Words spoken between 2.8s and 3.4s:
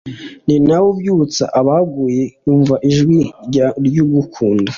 ijwi